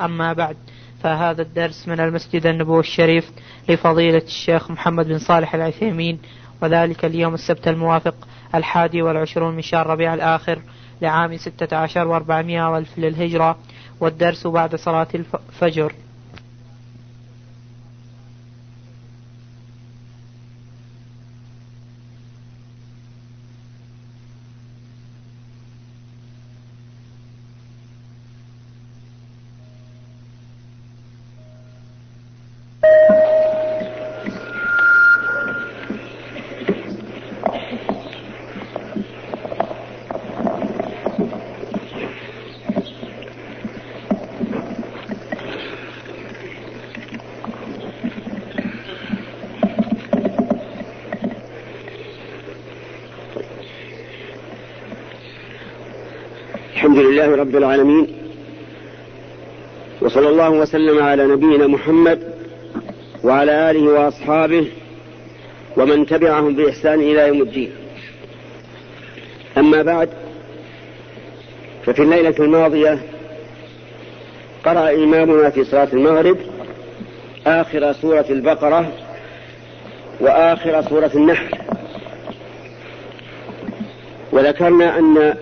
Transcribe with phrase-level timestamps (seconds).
[0.00, 0.56] أما بعد
[1.02, 3.30] فهذا الدرس من المسجد النبوي الشريف
[3.68, 6.18] لفضيلة الشيخ محمد بن صالح العثيمين
[6.62, 8.14] وذلك اليوم السبت الموافق
[8.54, 10.58] الحادي والعشرون من شهر ربيع الآخر
[11.02, 13.56] لعام ستة عشر وأربعمائة وألف للهجرة
[14.00, 15.92] والدرس بعد صلاة الفجر
[57.14, 58.06] لله رب العالمين
[60.24, 62.34] وصلى الله وسلم على نبينا محمد
[63.24, 64.66] وعلى آله وأصحابه
[65.76, 67.72] ومن تبعهم بإحسان إلى يوم الدين.
[69.58, 70.08] أما بعد
[71.86, 72.98] ففي الليلة الماضية
[74.64, 76.38] قرأ إمامنا في صلاة المغرب
[77.46, 78.92] آخر سورة البقرة
[80.20, 81.58] وآخر سورة النحل.
[84.32, 85.34] وذكرنا أن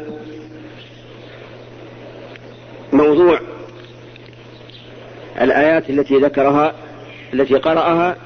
[5.43, 6.75] الآيات التي ذكرها
[7.35, 8.17] التي قرأها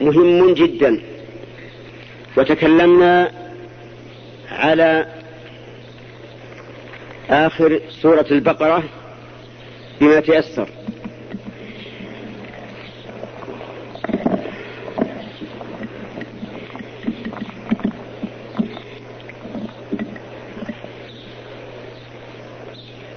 [0.00, 1.02] مهم جدا.
[2.36, 3.30] وتكلمنا
[4.50, 5.06] على
[7.30, 8.82] آخر سورة البقرة
[10.00, 10.68] بما تيسر.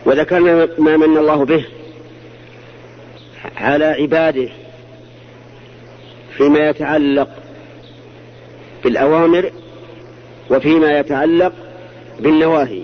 [0.05, 1.65] وذكرنا ما من الله به.
[3.59, 4.49] على عباده
[6.37, 7.29] فيما يتعلق
[8.83, 9.51] بالأوامر
[10.49, 11.53] وفيما يتعلق
[12.19, 12.81] بالنواهي.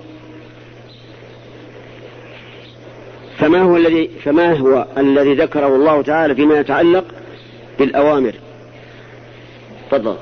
[3.37, 7.05] فما هو الذي فما هو الذي ذكره الله تعالى فيما يتعلق
[7.79, 8.33] بالأوامر؟
[9.91, 10.17] تفضل.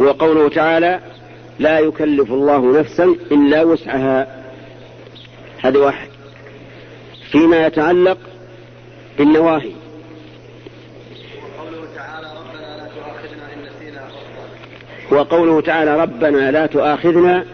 [0.00, 1.00] هو قوله تعالى
[1.58, 4.33] لا يكلف الله نفسا إلا وسعها.
[5.64, 6.08] هذا واحد.
[7.30, 8.18] فيما يتعلق
[9.18, 9.72] بالنواهي.
[15.10, 17.44] وقوله تعالى ربنا لا تؤاخذنا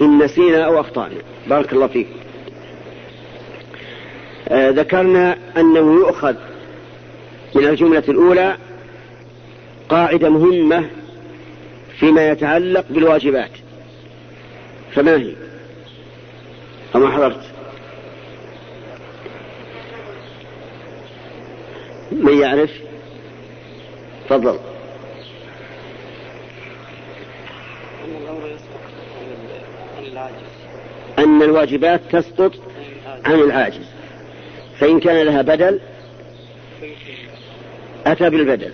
[0.00, 1.14] إن نسينا أو أخطأنا.
[1.46, 2.08] بارك الله فيك.
[4.48, 6.34] آه ذكرنا أنه يؤخذ
[7.54, 8.56] من الجملة الأولى
[9.88, 10.84] قاعدة مهمة
[12.00, 13.50] فيما يتعلق بالواجبات.
[14.94, 15.32] فما هي؟
[16.96, 17.40] أما حضرت
[22.12, 22.70] من يعرف؟
[24.28, 24.58] تفضل.
[31.18, 32.52] أن الواجبات تسقط
[33.24, 33.86] عن العاجز.
[34.78, 35.80] فإن كان لها بدل
[38.06, 38.72] أتى بالبدل.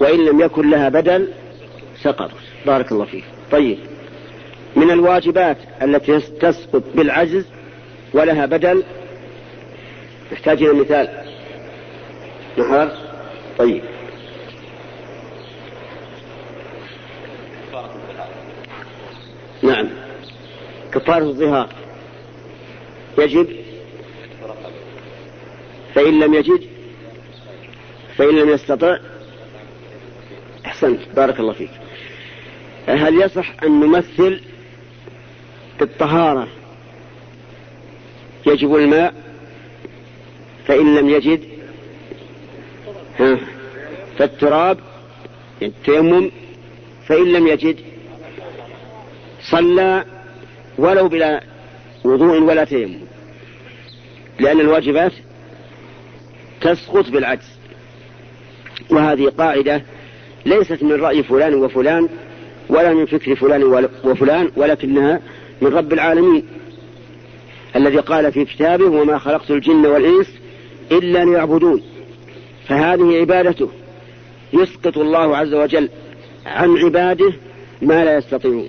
[0.00, 1.32] وإن لم يكن لها بدل
[2.02, 2.30] سقط
[2.66, 3.24] بارك الله فيك.
[3.52, 3.78] طيب.
[4.76, 7.44] من الواجبات التي تسقط بالعجز
[8.14, 8.82] ولها بدل.
[10.32, 11.08] نحتاج إلى مثال
[12.58, 12.90] نحر
[13.58, 13.82] طيب.
[19.62, 19.88] نعم.
[20.92, 21.68] كفارة الظهار.
[23.18, 23.48] يجب.
[25.94, 26.66] فإن لم يجد
[28.16, 28.98] فإن لم يستطع.
[30.66, 31.00] أحسنت.
[31.16, 31.70] بارك الله فيك.
[32.86, 34.40] هل يصح أن نمثل
[35.80, 36.48] بالطهارة
[38.46, 39.14] يجب الماء
[40.66, 41.40] فإن لم يجد
[43.18, 43.38] ها
[44.18, 44.78] فالتراب
[45.62, 46.30] التيمم
[47.06, 47.76] فإن لم يجد
[49.50, 50.04] صلى
[50.78, 51.42] ولو بلا
[52.04, 52.98] وضوء ولا تيمم.
[54.40, 55.12] لأن الواجبات
[56.60, 57.50] تسقط بالعجز.
[58.90, 59.82] وهذه قاعدة
[60.46, 62.08] ليست من رأي فلان وفلان
[62.68, 65.20] ولا من فكر فلان وفلان ولكنها
[65.60, 66.46] من رب العالمين
[67.76, 70.28] الذي قال في كتابه وما خلقت الجن والإنس
[70.92, 71.82] إلا ليعبدون.
[72.68, 73.70] فهذه عبادته
[74.52, 75.88] يسقط الله عز وجل
[76.46, 77.32] عن عباده
[77.82, 78.68] ما لا يستطيعون.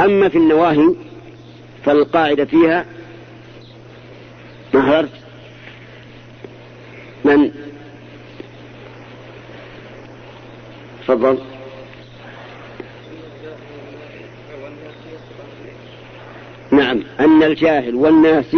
[0.00, 0.94] أما في النواهي
[1.84, 2.86] فالقاعدة فيها
[4.74, 5.10] ما حضرت
[7.24, 7.50] من؟
[11.02, 11.38] تفضل.
[16.70, 18.56] نعم أن الجاهل والناس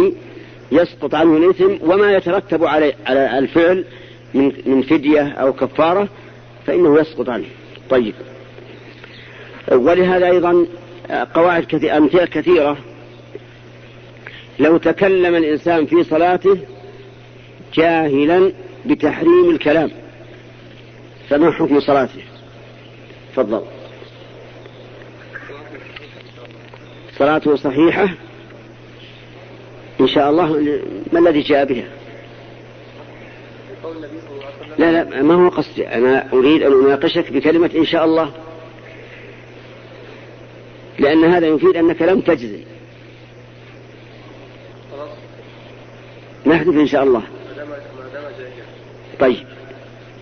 [0.71, 3.85] يسقط عنه الإثم وما يترتب على على الفعل
[4.33, 6.07] من من فدية أو كفارة
[6.65, 7.45] فإنه يسقط عنه.
[7.89, 8.13] طيب.
[9.71, 10.65] ولهذا أيضا
[11.33, 12.77] قواعد كثيرة أمثلة كثيرة.
[14.59, 16.57] لو تكلم الإنسان في صلاته
[17.73, 18.51] جاهلا
[18.85, 19.91] بتحريم الكلام
[21.29, 22.21] فما حكم صلاته؟
[23.33, 23.61] تفضل.
[27.23, 28.09] صلاته صحيحة.
[30.01, 30.79] إن شاء الله
[31.13, 31.87] ما الذي جاء بها؟
[34.77, 38.31] لا لا ما هو قصدي؟ أنا أريد أن أناقشك بكلمة إن شاء الله.
[40.99, 42.63] لأن هذا يفيد أنك لم تجزم.
[46.45, 47.23] نحذف إن شاء الله.
[49.19, 49.47] طيب.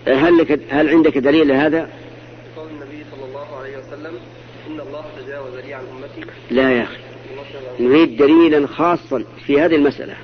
[0.07, 1.89] هل لك هل عندك دليل لهذا؟
[2.57, 4.19] قول النبي صلى الله عليه وسلم
[4.67, 6.31] إن الله تجاوز لي عن أمتي.
[6.51, 6.97] لا يا أخي.
[7.79, 10.15] نريد دليلا خاصا في هذه المسألة.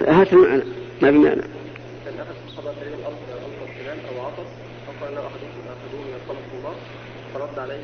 [0.00, 0.62] هات المعنى
[1.02, 1.42] ما بمعنى
[7.34, 7.78] فرد عليه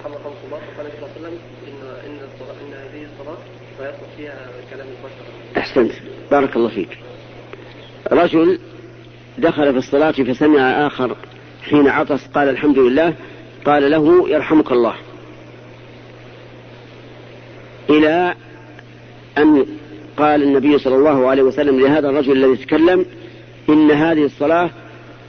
[0.00, 1.38] محمد صلى الله عليه وسلم
[2.34, 3.06] الصلاة إن هذه
[3.80, 5.58] لا يصلح فيها كلام البشر.
[5.58, 5.92] أحسنت.
[6.30, 6.98] بارك الله فيك.
[8.12, 8.58] رجل
[9.38, 11.16] دخل في الصلاة فسمع آخر
[11.62, 13.14] حين عطس قال الحمد لله
[13.64, 14.94] قال له يرحمك الله.
[17.90, 18.34] إلى
[19.38, 19.66] أن
[20.16, 23.06] قال النبي صلى الله عليه وسلم لهذا الرجل الذي تكلم
[23.68, 24.70] إن هذه الصلاة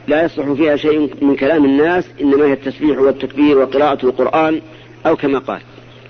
[0.07, 4.61] لا يصلح فيها شيء من كلام الناس إنما هي التسبيح والتكبير وقراءة القرآن
[5.05, 5.61] أو كما قال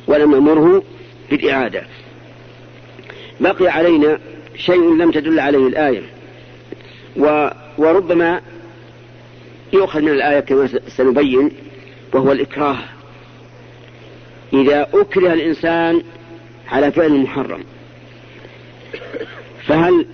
[0.08, 0.84] ولم أمره
[1.30, 1.84] بالإعادة.
[3.40, 4.20] بقي علينا
[4.58, 6.02] شيء لم تدل عليه الآية.
[7.18, 8.42] و وربما
[9.74, 11.52] يؤخذ من الآية كما سنبين
[12.14, 12.78] وهو الإكراه.
[14.54, 16.04] إذا أكره الإنسان
[16.68, 17.64] على فعل محرم
[19.68, 20.06] فهل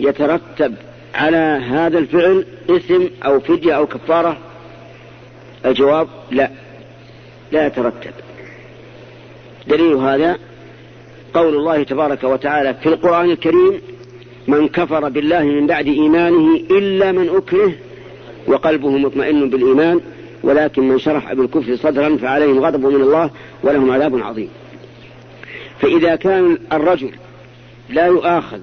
[0.00, 0.74] يترتب
[1.14, 4.38] على هذا الفعل اسم أو فدية أو كفارة؟
[5.66, 6.50] الجواب لا
[7.52, 8.12] لا يترتب.
[9.66, 10.38] دليل هذا
[11.34, 13.80] قول الله تبارك وتعالى في القرآن الكريم
[14.48, 17.72] من كفر بالله من بعد إيمانه إلا من أكره
[18.46, 20.00] وقلبه مطمئن بالإيمان
[20.42, 23.30] ولكن من شرح بالكفر صدرا فعليهم غضب من الله
[23.62, 24.48] ولهم عذاب عظيم.
[25.80, 27.10] فإذا كان الرجل
[27.90, 28.60] لا يؤاخذ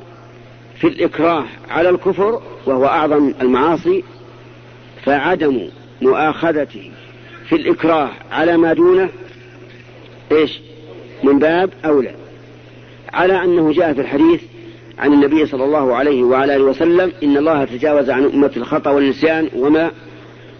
[0.80, 4.04] في الإكراه على الكفر وهو أعظم المعاصي
[5.04, 5.70] فعدم
[6.02, 6.92] مؤاخذته
[7.50, 9.10] في الإكراه على ما دونه
[10.32, 10.60] إيش؟
[11.24, 12.16] من باب أولى.
[13.14, 14.42] على أنه جاء في الحديث
[15.00, 19.50] عن النبي صلى الله عليه وعلى آله وسلم إن الله تجاوز عن أمة الخطأ والنسيان
[19.56, 19.92] وما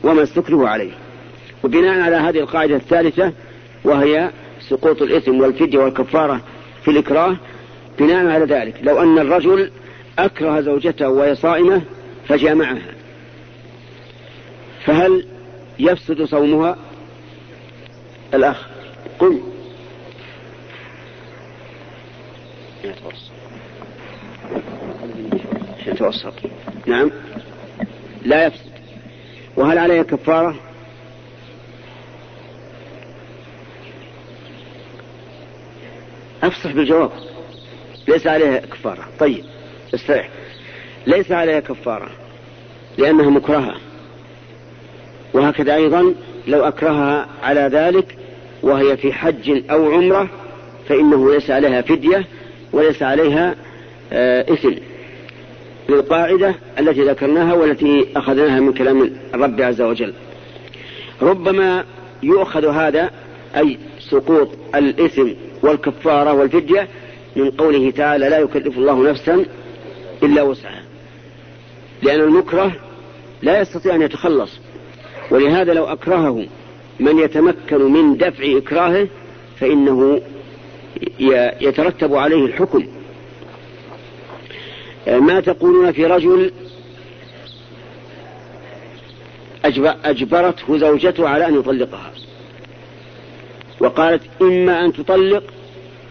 [0.04, 0.92] وما استكره عليه.
[1.64, 3.34] وبناء على هذه القاعدة الثالثة
[3.84, 4.32] وهي
[4.70, 6.42] سقوط الإثم والفدية والكفارة
[6.84, 7.38] في الإكراه
[8.00, 8.76] بناء على ذلك.
[8.84, 9.72] لو أن الرجل
[10.20, 11.82] أكره زوجته وهي صائمة
[12.28, 12.94] فجامعها
[14.86, 15.26] فهل
[15.80, 16.78] يفسد صومها؟
[18.34, 18.68] الأخ
[19.20, 19.42] قل.
[25.88, 26.34] يتوسط
[26.86, 27.12] نعم.
[28.26, 28.72] لا يفسد.
[29.58, 30.56] وهل عليها كفارة؟
[36.44, 37.12] أفصح بالجواب.
[38.08, 39.08] ليس عليها كفارة.
[39.20, 39.46] طيب
[39.94, 40.30] استريح.
[41.08, 42.10] ليس عليها كفارة.
[42.98, 43.76] لأنها مكرهة.
[45.34, 46.14] وهكذا أيضا
[46.48, 48.18] لو أكرهها على ذلك
[48.64, 50.30] وهي في حج أو عمرة
[50.90, 52.26] فإنه ليس عليها فدية
[52.74, 53.56] وليس عليها
[54.14, 54.74] آه إثم.
[55.90, 60.14] للقاعدة التي ذكرناها والتي أخذناها من كلام الرب عز وجل.
[61.22, 61.86] ربما
[62.24, 63.12] يؤخذ هذا
[63.58, 65.30] أي سقوط الإثم
[65.64, 66.88] والكفارة والفدية
[67.36, 69.46] من قوله تعالى لا يكلف الله نفسا
[70.24, 70.84] إلا وسعها
[72.02, 72.72] لأن المكره
[73.42, 74.60] لا يستطيع أن يتخلص
[75.32, 76.46] ولهذا لو أكرهه
[77.00, 79.08] من يتمكن من دفع إكراهه
[79.60, 80.22] فإنه
[81.62, 82.88] يترتب عليه الحكم.
[85.08, 86.52] ما تقولون في رجل
[90.06, 92.12] أجبرته زوجته على أن يطلقها.
[93.80, 95.44] وقالت إما أن تطلق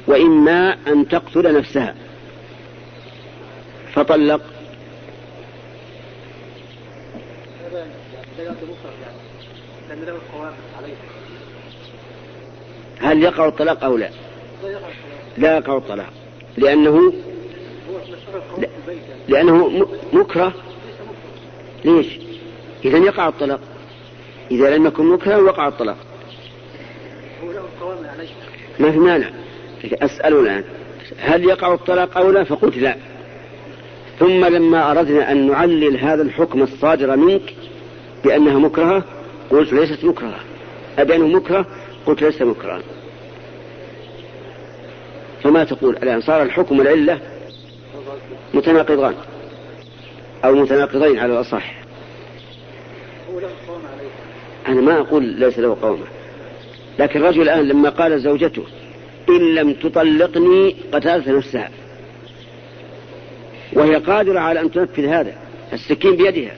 [0.07, 1.95] وإما أن تقتل نفسها.
[3.95, 4.41] فطلق.
[13.01, 14.11] هل يقع الطلاق أو لا؟
[15.39, 16.13] لا يقع الطلاق.
[16.57, 17.13] لأنه
[19.29, 20.53] لأنه مكره.
[21.85, 22.07] ليش؟
[22.85, 23.61] إذا يقع الطلاق.
[24.51, 25.97] إذا لم يكن مكرها وقع الطلاق.
[28.79, 29.31] ما في مانع.
[29.85, 30.65] أسأل الآن.
[31.19, 32.97] هل يقع الطلاق أو لا؟ فقلت لا.
[34.19, 37.55] ثم لما أردنا أن نعلل هذا الحكم الصادر منك
[38.25, 39.05] بأنها مكرهة
[39.51, 40.41] قلت ليست مكرهة.
[40.99, 41.67] أبينه مكره
[42.07, 42.83] قلت ليس مكرها
[45.43, 47.21] فما تقول؟ الآن صار الحكم والعلة
[48.57, 49.15] متناقضان
[50.45, 51.75] أو متناقضين على الأصح.
[54.69, 56.07] أنا ما أقول ليس له قومة
[56.99, 58.65] لكن الرجل الآن لما قال زوجته
[59.29, 61.71] إن لم تطلقني قتلت نفسها
[63.73, 65.35] وهي قادرة على أن تنفذ هذا
[65.73, 66.57] السكين بيدها.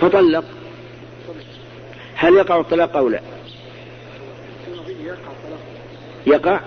[0.00, 0.44] فطلق.
[2.14, 3.20] هل يقع الطلاق أو لا؟
[6.26, 6.60] يقع؟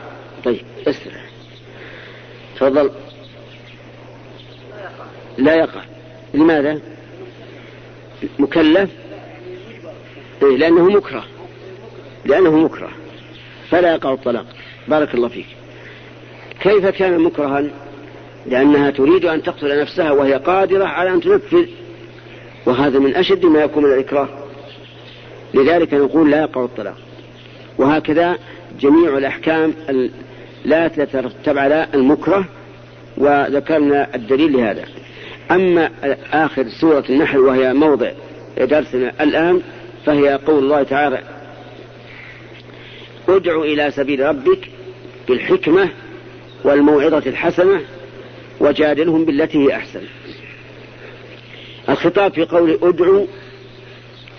[0.44, 1.22] طيب اسرع
[2.56, 2.92] تفضل.
[5.38, 5.82] لا يقع.
[6.34, 6.80] لماذا؟
[8.40, 8.90] مكلف؟
[10.44, 11.26] إيه لأنه مكره.
[12.26, 12.90] لأنه مكره.
[13.70, 14.46] فلا يقع الطلاق.
[14.88, 15.46] بارك الله فيك.
[16.60, 17.64] كيف كان مكرها؟
[18.46, 21.66] لأنها تريد أن تقتل نفسها وهي قادرة على أن تنفذ.
[22.66, 24.30] وهذا من أشد ما يكون من الإكراه.
[25.54, 26.98] لذلك نقول لا يقع الطلاق.
[27.78, 28.38] وهكذا
[28.80, 29.74] جميع الأحكام
[30.66, 32.46] لا تترتب على المكره.
[33.18, 34.86] وذكرنا الدليل لهذا.
[35.52, 35.90] أما
[36.34, 38.12] آخر سورة النحل وهي موضع
[38.58, 39.62] درسنا الآن
[40.06, 41.24] فهي قول الله تعالى
[43.30, 44.70] ادع إلى سبيل ربك
[45.28, 45.90] بالحكمة
[46.64, 47.82] والموعظة الحسنة
[48.60, 50.02] وجادلهم بالتي هي أحسن.
[51.90, 53.28] الخطاب في قول ادعو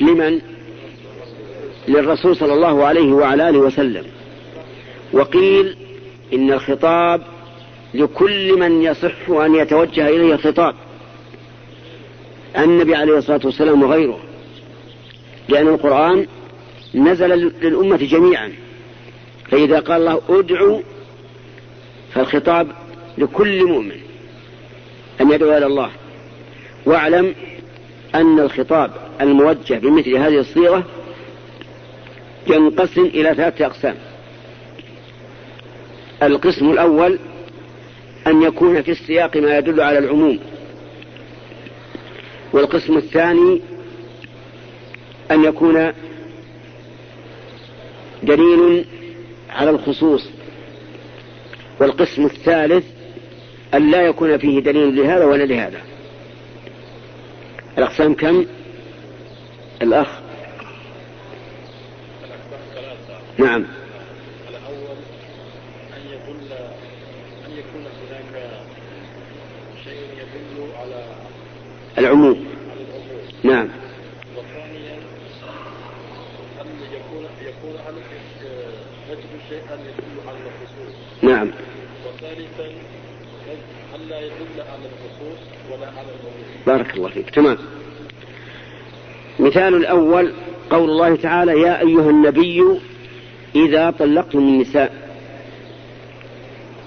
[0.01, 0.41] لمن؟
[1.89, 4.05] للرسول صلى الله عليه وعلى آله وسلم.
[5.13, 5.77] وقيل
[6.33, 7.23] إن الخطاب
[7.95, 10.75] لكل من يصح أن يتوجه إليه الخطاب.
[12.59, 14.21] النبي عليه الصلاة والسلام وغيره.
[15.49, 16.27] لأن القرآن
[16.95, 17.29] نزل
[17.63, 18.53] للأمة جميعا.
[19.51, 20.83] فإذا قال الله ادعو
[22.13, 22.69] فالخطاب
[23.19, 23.97] لكل مؤمن
[25.21, 25.91] أن يدعو إلى الله.
[26.87, 27.35] واعلم
[28.15, 30.85] أن الخطاب الموجه بمثل هذه الصيغة
[32.47, 33.95] ينقسم إلى ثلاثة أقسام.
[36.23, 37.19] القسم الأول
[38.27, 40.39] أن يكون في السياق ما يدل على العموم.
[42.55, 43.61] والقسم الثاني
[45.31, 45.93] أن يكون
[48.23, 48.85] دليل
[49.51, 50.29] على الخصوص.
[51.81, 52.85] والقسم الثالث
[53.75, 55.81] أن لا يكون فيه دليل لهذا ولا لهذا.
[57.79, 58.47] الأقسام كم؟
[59.83, 60.09] الأخ؟
[63.39, 63.65] نعم
[64.49, 64.97] الأول
[65.97, 66.53] أن يدل
[67.47, 68.51] أن يكون هناك
[69.85, 71.84] شيء يدل على العموم على العموم نعم وثانيا أن يكون يكون أن نجد شيئا يدل
[80.29, 81.51] على الخصوص نعم.
[82.07, 82.65] وثالثا
[84.21, 84.89] يدل على
[85.71, 87.31] ولا على العموم بارك الله فيك.
[87.31, 87.59] تمام.
[89.39, 90.33] مثال الأول
[90.71, 92.81] قول الله تعالى يا أيها النبي
[93.57, 95.09] إذا طلقتم النساء.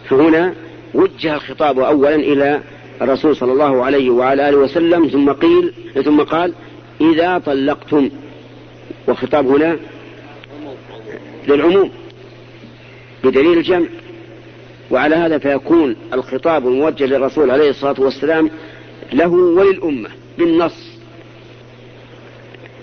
[0.10, 0.56] فهنا
[0.94, 2.62] وجه الخطاب أولا إلى
[3.02, 5.74] الرسول صلى الله عليه وعلى آله وسلم ثم قيل
[6.06, 6.54] ثم قال
[7.02, 8.10] إذا طلقتم.
[9.08, 9.80] والخطاب هنا
[11.48, 11.92] للعموم
[13.24, 13.88] بدليل الجمع.
[14.92, 18.50] وعلى هذا فيكون الخطاب الموجه للرسول عليه الصلاة والسلام
[19.14, 20.98] له وللأمة بالنص.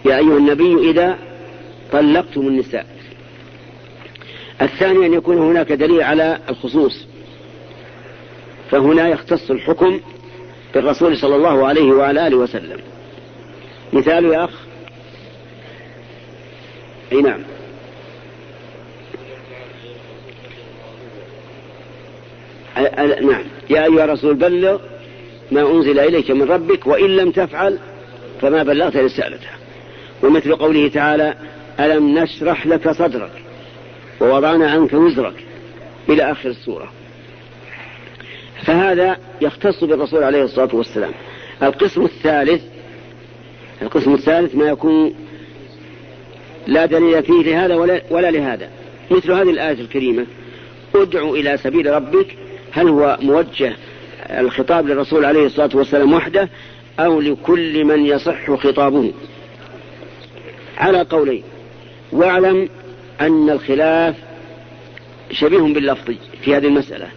[0.05, 1.19] يا أيها النبي إذا
[1.93, 2.87] طلقتم النساء.
[4.63, 7.07] الثاني أن يكون هناك دليل على الخصوص.
[8.75, 10.01] فهنا يختص الحكم
[10.75, 12.81] بالرسول صلى الله عليه وعلى آله وسلم.
[13.93, 14.51] مثال يا أخ.
[17.13, 17.41] أي نعم.
[23.23, 23.45] نعم.
[23.71, 24.79] يا أيها الرسول بلغ
[25.53, 27.79] ما أنزل إليك من ربك وإن لم تفعل
[28.41, 29.51] فما بلغت رسالته.
[30.23, 31.35] ومثل قوله تعالى
[31.81, 33.33] ألم نشرح لك صدرك
[34.21, 35.45] ووضعنا عنك وزرك
[36.09, 36.93] إلى آخر السورة.
[38.63, 41.13] فهذا يختص بالرسول عليه الصلاة والسلام.
[41.63, 42.63] القسم الثالث
[43.83, 45.15] القسم الثالث ما يكون
[46.67, 48.71] لا دليل فيه لهذا ولا, ولا لهذا.
[49.11, 50.27] مثل هذه الآية الكريمة
[50.95, 52.27] ادعو إلى سبيل ربك
[52.73, 53.77] هل هو موجه
[54.31, 56.49] الخطاب للرسول عليه الصلاة والسلام وحده
[57.01, 59.13] أو لكل من يصح خطابه؟
[60.79, 61.43] على قولين.
[62.13, 62.69] واعلم
[63.21, 64.15] أن الخلاف
[65.31, 67.09] شبيه باللفظ في هذه المسألة.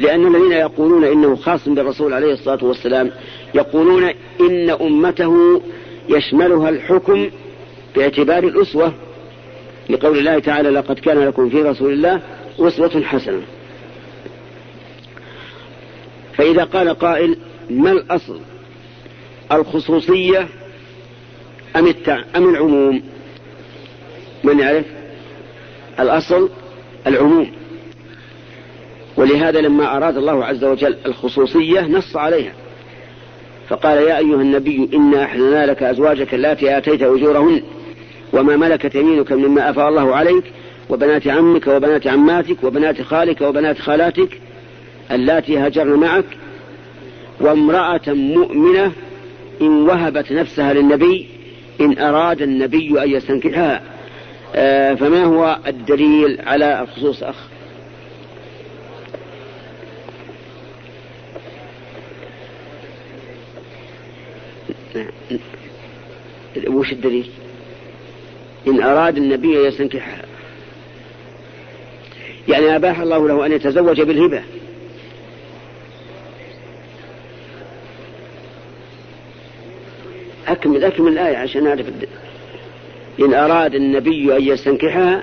[0.00, 3.10] لأن الذين يقولون إنه خاص بالرسول عليه الصلاة والسلام
[3.54, 4.04] يقولون
[4.40, 5.62] إن أمته
[6.08, 7.30] يشملها الحكم
[7.96, 8.92] باعتبار الأسوة.
[9.90, 12.20] لقول الله تعالى لقد كان لكم في رسول الله
[12.58, 13.42] أسوة حسنة.
[16.36, 17.36] فإذا قال قائل
[17.70, 18.40] ما الأصل؟
[19.52, 20.48] الخصوصية
[21.76, 22.22] أم, التع...
[22.36, 23.02] أم العموم؟
[24.44, 24.84] من يعرف؟
[26.00, 26.48] الأصل
[27.06, 27.59] العموم.
[29.16, 32.52] ولهذا لما أراد الله عز وجل الخصوصية نص عليها.
[33.68, 37.62] فقال يا أيها النبي إنا أحلنا لك أزواجك التي آتيت أجورهن
[38.32, 40.44] وما ملكت يمينك مما أفاء الله عليك
[40.88, 44.40] وبنات عمك وبنات عماتك وبنات خالك وبنات خالاتك
[45.10, 46.24] اللاتي هاجرن معك
[47.40, 48.92] وامرأة مؤمنة
[49.60, 51.28] إن وهبت نفسها للنبي
[51.80, 53.82] إن أراد النبي أن يستنكحها.
[54.54, 57.49] آه فما هو الدليل على الخصوص أخ؟
[66.66, 67.30] وش الدليل؟
[68.66, 70.22] إن أراد النبي أن يستنكحها.
[72.48, 74.42] يعني أباح الله له أن يتزوج بالهبة.
[80.48, 81.86] أكمل أكمل الآية عشان أعرف.
[83.20, 85.22] إن أراد النبي أن يستنكحها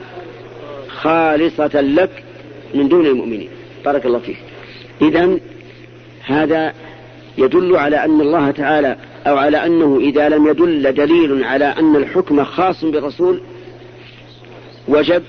[0.87, 2.23] خالصة لك
[2.73, 3.49] من دون المؤمنين.
[3.85, 4.37] بارك الله فيك.
[5.01, 5.39] إذا
[6.23, 6.73] هذا
[7.37, 12.43] يدل على أن الله تعالى أو على أنه إذا لم يدل دليل على أن الحكم
[12.43, 13.41] خاص بالرسول
[14.87, 15.23] وجب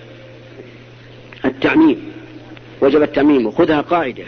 [1.45, 2.13] التعميم
[2.81, 4.25] وجب التعميم وخذها قاعدة.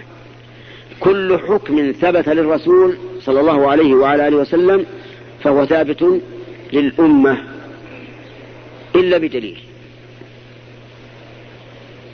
[1.01, 4.87] كل حكم ثبت للرسول صلى الله عليه وعلى آله وسلم
[5.43, 6.21] فهو ثابت
[6.73, 7.39] للأمة
[8.95, 9.59] إلا بدليل.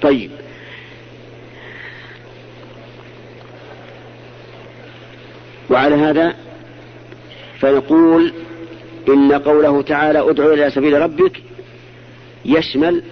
[0.02, 0.30] طيب.
[5.70, 6.34] وعلى هذا
[7.60, 8.32] فنقول
[9.08, 11.42] إن قوله تعالى ادعو إلى سبيل ربك
[12.44, 13.02] يشمل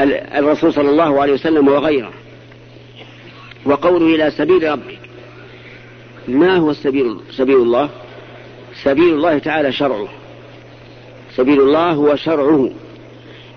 [0.00, 2.12] الرسول صلى الله عليه وسلم وغيره
[3.64, 4.98] وقوله إلى سبيل ربك.
[6.28, 7.88] ما هو السبيل سبيل الله؟
[8.82, 10.08] سبيل الله تعالى شرعه.
[11.36, 12.70] سبيل الله هو شرعه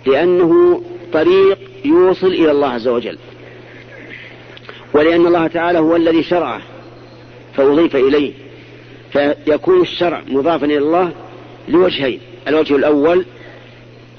[0.05, 3.17] لأنه طريق يوصل إلى الله عز وجل.
[4.93, 6.61] ولأن الله تعالى هو الذي شرعه.
[7.55, 8.33] فأضيف إليه.
[9.11, 11.11] فيكون الشرع مضافا إلى الله
[11.67, 12.19] لوجهين.
[12.47, 13.25] الوجه الأول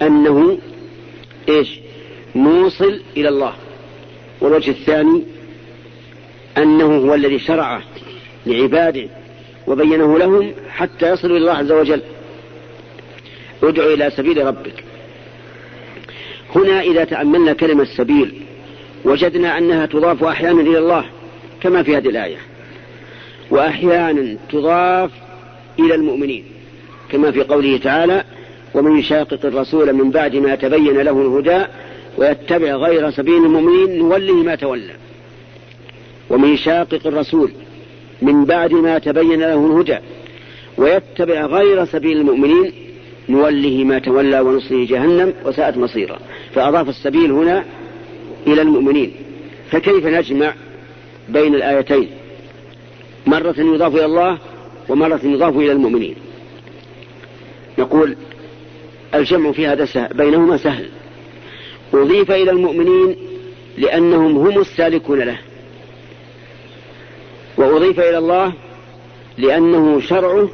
[0.03, 0.59] أنه
[1.49, 1.79] إيش؟
[2.35, 3.55] موصل إلى الله.
[4.41, 5.23] والوجه الثاني
[6.59, 7.83] أنه هو الذي شرعه
[8.47, 9.09] لعباده
[9.67, 12.03] وبينه لهم حتى يصلوا إلى الله عز وجل.
[13.63, 14.85] ادع إلى سبيل ربك.
[16.55, 18.43] هنا إذا تأملنا كلمة سبيل
[19.05, 21.05] وجدنا أنها تضاف أحيانا إلى الله
[21.61, 22.52] كما في هذه الآية.
[23.53, 25.11] وأحيانا تضاف
[25.79, 26.45] إلى المؤمنين
[27.11, 28.25] كما في قوله تعالى
[28.75, 31.65] ومن يشاقق الرسول من بعد ما تبين له الهدى
[32.19, 34.95] ويتبع غير سبيل المؤمنين نوله ما تولى.
[36.31, 37.53] ومن يشاقق الرسول
[38.23, 39.99] من بعد ما تبين له الهدى
[40.77, 42.73] ويتبع غير سبيل المؤمنين
[43.29, 46.19] نوله ما تولى ونصله جهنم وساءت مصيرا.
[46.55, 47.65] فأضاف السبيل هنا
[48.47, 49.13] إلى المؤمنين.
[49.71, 50.55] فكيف نجمع
[51.29, 52.09] بين الآيتين؟
[53.27, 54.39] مرة يضاف إلى الله
[54.89, 56.17] ومرة يضاف إلى المؤمنين.
[57.79, 58.17] نقول
[59.15, 60.89] الجمع في هذا سهل بينهما سهل.
[61.95, 63.17] أضيف إلى المؤمنين
[63.79, 65.39] لأنهم هم السالكون له.
[67.57, 68.53] وأضيف إلى الله
[69.39, 70.49] لأنه شرعه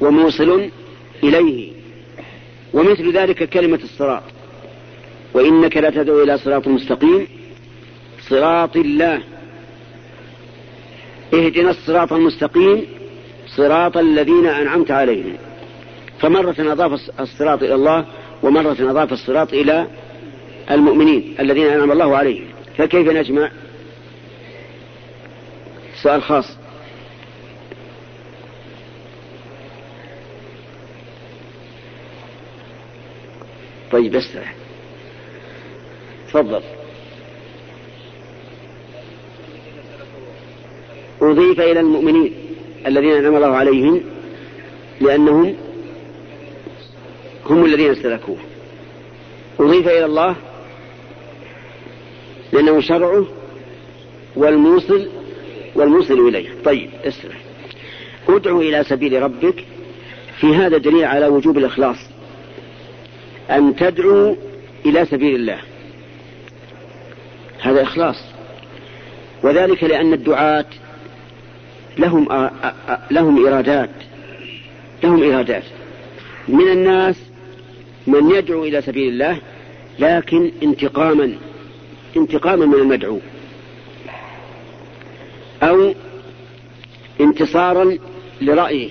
[0.00, 0.70] وموصل
[1.24, 1.72] إليه.
[2.74, 4.22] ومثل ذلك كلمة الصراط.
[5.34, 7.26] وإنك لا تدعو إلى صراط مستقيم.
[8.28, 9.22] صراط الله.
[11.34, 12.86] اهدنا الصراط المستقيم
[13.56, 15.36] صراط الذين أنعمت عليهم.
[16.20, 18.06] فمرة أضاف الصراط إلى الله
[18.42, 19.86] ومرة أضاف الصراط إلى
[20.70, 22.44] المؤمنين الذين أنعم الله عليهم.
[22.78, 23.50] فكيف نجمع؟
[26.02, 26.56] سؤال خاص.
[33.92, 34.54] طيب استرح
[36.28, 36.62] تفضل.
[41.30, 42.34] أضيف إلى المؤمنين
[42.86, 44.00] الذين أنعم الله عليهم
[45.00, 45.54] لأنهم
[47.46, 48.38] هم الذين سلكوه
[49.60, 50.36] أضيف إلى الله
[52.52, 53.26] لأنه شرعه
[54.36, 55.08] والموصل
[55.74, 56.48] والموصل إليه.
[56.64, 57.34] طيب اسمع
[58.28, 59.64] ادعو إلى سبيل ربك
[60.40, 61.96] في هذا دليل على وجوب الإخلاص.
[63.50, 64.36] أن تدعو
[64.86, 65.58] إلى سبيل الله.
[67.60, 68.16] هذا إخلاص.
[69.42, 70.66] وذلك لأن الدعاة
[71.98, 72.50] لهم
[73.10, 73.90] لهم إرادات
[75.04, 75.62] لهم إرادات
[76.48, 77.16] من الناس
[78.06, 79.38] من يدعو إلى سبيل الله
[79.98, 81.32] لكن انتقاما
[82.16, 83.18] انتقاما من المدعو.
[85.62, 85.94] أو
[87.20, 87.98] انتصارا
[88.40, 88.90] لرأيه.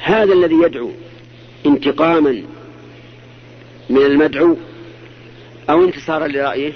[0.00, 0.90] هذا الذي يدعو
[1.66, 2.42] انتقاما
[3.90, 4.56] من المدعو
[5.70, 6.72] أو انتصارا لرأيه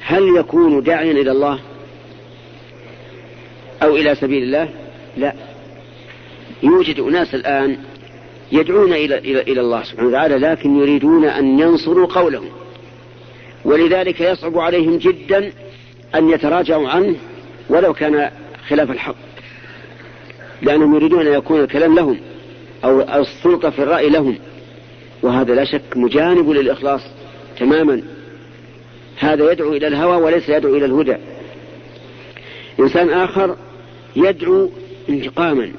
[0.00, 1.60] هل يكون داعيا إلى الله؟
[3.86, 4.68] أو إلى سبيل الله؟
[5.16, 5.32] لا.
[6.62, 7.78] يوجد أناس الآن
[8.52, 12.50] يدعون إلى, إلى, إلى الله سبحانه وتعالى لكن يريدون أن ينصروا قولهم.
[13.64, 15.52] ولذلك يصعب عليهم جدا
[16.14, 17.14] أن يتراجعوا عنه
[17.68, 18.30] ولو كان
[18.68, 19.16] خلاف الحق.
[20.62, 22.18] لأنهم يريدون أن يكون الكلام لهم
[22.84, 24.38] أو السلطة في الرأي لهم.
[25.22, 27.00] وهذا لا شك مجانب للإخلاص
[27.58, 28.02] تماما.
[29.18, 31.16] هذا يدعو إلى الهوى وليس يدعو إلى الهدى.
[32.80, 33.56] إنسان آخر
[34.16, 34.70] يدعو
[35.08, 35.72] انتقاما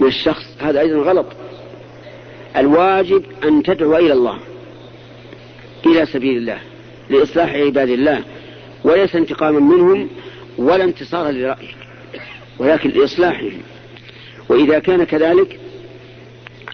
[0.00, 0.56] من الشخص.
[0.58, 1.26] هذا أيضا غلط.
[2.56, 4.38] الواجب أن تدعو إلى الله
[5.86, 6.58] إلى سبيل الله
[7.10, 8.24] لإصلاح عباد الله
[8.84, 10.08] وليس انتقاما منهم
[10.58, 11.76] ولا انتصارا لرأيك
[12.58, 13.62] ولكن لإصلاحهم.
[14.48, 15.60] وإذا كان كذلك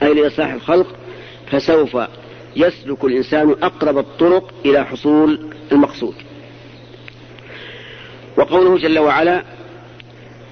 [0.02, 0.86] أي لإصلاح الخلق
[1.50, 1.96] فسوف
[2.56, 6.14] يسلك الإنسان أقرب الطرق إلى حصول المقصود.
[8.36, 9.44] وقوله جل وعلا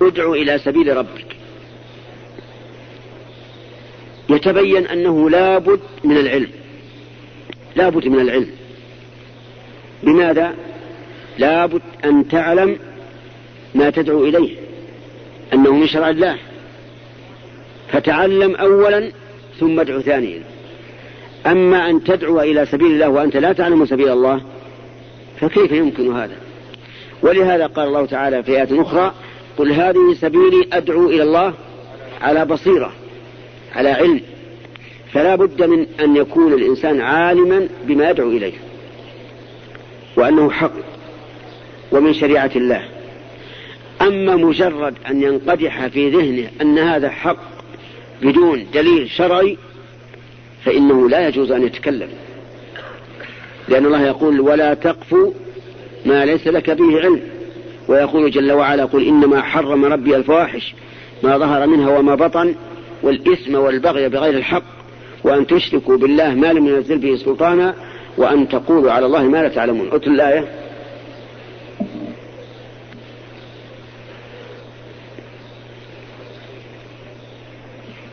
[0.03, 1.37] ادع إلى سبيل ربك.
[4.29, 6.51] يتبين أنه لابد من العلم.
[7.77, 8.51] لابد من العلم.
[10.03, 10.55] لماذا
[11.39, 12.79] لابد أن تعلم
[13.75, 14.57] ما تدعو إليه.
[15.53, 16.37] أنه من شرع الله.
[17.93, 19.13] فتعلم أولا
[19.61, 20.43] ثم ادعو ثانيا.
[21.47, 24.41] أما أن تدعو إلى سبيل الله وأنت لا تعلم سبيل الله
[25.41, 26.37] فكيف يمكن هذا؟
[27.23, 29.15] ولهذا قال الله تعالى في آية أخرى
[29.59, 31.55] قل هذه سبيلي أدعو إلى الله
[32.21, 32.93] على بصيرة
[33.75, 34.21] على علم.
[35.13, 38.53] فلا بد من أن يكون الإنسان عالما بما يدعو إليه
[40.17, 40.73] وأنه حق
[41.93, 42.89] ومن شريعة الله.
[44.03, 47.39] أما مجرد أن ينقدح في ذهنه أن هذا حق
[48.23, 49.59] بدون دليل شرعي
[50.65, 52.09] فإنه لا يجوز أن يتكلم.
[53.69, 55.15] لأن الله يقول ولا تقف
[56.07, 57.34] ما ليس لك به علم.
[57.89, 60.75] ويقول جل وعلا قل إنما حرم ربي الفواحش
[61.23, 62.55] ما ظهر منها وما بطن
[63.03, 64.63] والإثم والبغي بغير الحق
[65.25, 67.75] وأن تشركوا بالله ما لم ينزل به سلطانا
[68.19, 69.89] وأن تقولوا على الله ما لا تعلمون.
[69.93, 70.45] أتل الآية.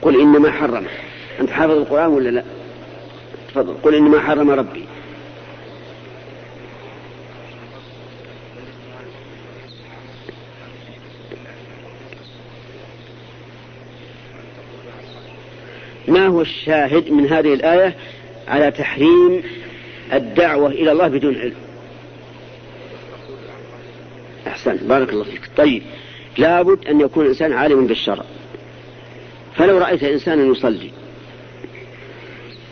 [0.02, 0.86] قل إنما حرم.
[1.42, 2.44] أنت حافظ القرآن ولا لا؟
[3.50, 3.74] تفضل.
[3.84, 4.86] قل إنما حرم ربي.
[16.12, 17.96] ما هو الشاهد من هذه الآية
[18.48, 19.44] على تحريم
[20.14, 21.56] الدعوة إلى الله بدون علم؟
[24.48, 25.42] أحسن بارك الله فيك.
[25.58, 25.84] طيب
[26.38, 28.24] لابد أن يكون الإنسان عالما بالشرع.
[29.56, 30.90] فلو رأيت إنسانا يصلي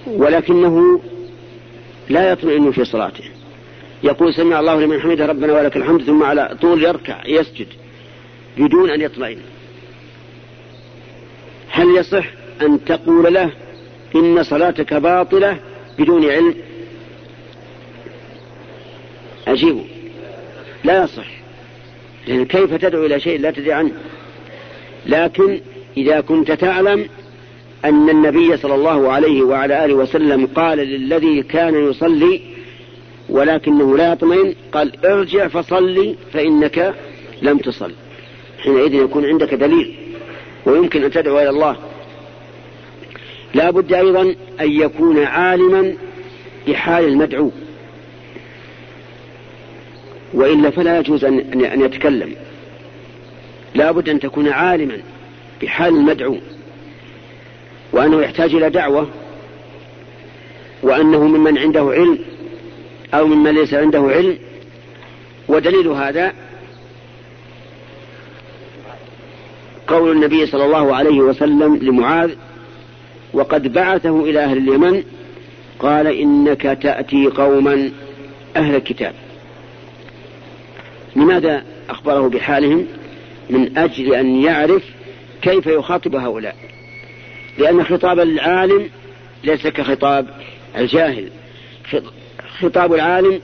[0.07, 1.01] ولكنه
[2.09, 3.23] لا يطمئن في صلاته
[4.03, 7.67] يقول سمع الله لمن حمده ربنا ولك الحمد ثم على طول يركع يسجد
[8.57, 9.39] بدون أن يطمئن
[11.69, 12.25] هل يصح؟
[12.61, 13.51] أن تقول له
[14.15, 15.59] إن صلاتك باطلة
[15.99, 16.55] بدون علم.
[19.47, 19.85] أجيبه
[20.83, 21.27] لا يصح.
[22.27, 23.91] لأن كيف تدعو إلى شيء لا تدري عنه.
[25.05, 25.61] لكن
[25.97, 27.09] إذا كنت تعلم
[27.85, 32.41] أن النبي صلى الله عليه وعلى آله وسلم قال للذي كان يصلي
[33.29, 36.95] ولكنه لا يطمئن قال ارجع فصلي فإنك
[37.41, 37.91] لم تصل.
[38.59, 39.95] حينئذ يكون عندك دليل
[40.65, 41.88] ويمكن أن تدعو إلى الله.
[43.53, 45.93] لا بد أيضا أن يكون عالما
[46.67, 47.51] بحال المدعو.
[50.33, 52.35] وإلا فلا يجوز أن يتكلم.
[53.75, 54.97] لا بد أن تكون عالما
[55.61, 56.37] بحال المدعو.
[57.91, 59.07] وأنه يحتاج إلى دعوة.
[60.83, 62.19] وأنه ممن عنده علم
[63.13, 64.37] أو ممن ليس عنده علم.
[65.47, 66.33] ودليل هذا
[69.87, 72.31] قول النبي صلى الله عليه وسلم لمعاذ
[73.33, 75.03] وقد بعثه إلى أهل اليمن
[75.79, 77.91] قال إنك تأتي قوما
[78.55, 79.13] أهل الكتاب.
[81.15, 82.87] لماذا أخبره بحالهم؟
[83.49, 84.83] من أجل أن يعرف
[85.41, 86.55] كيف يخاطب هؤلاء.
[87.57, 88.89] لأن خطاب العالم
[89.43, 90.27] ليس كخطاب
[90.77, 91.29] الجاهل.
[92.59, 93.41] خطاب العالم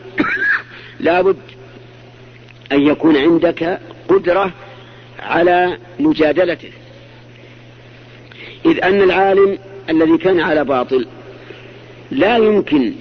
[0.99, 1.37] لابد
[2.71, 4.51] أن يكون عندك قدرة
[5.19, 6.71] على مجادلته.
[8.65, 9.57] إذ أن العالم
[9.89, 11.07] الذي كان على باطل.
[12.11, 12.93] لا يمكن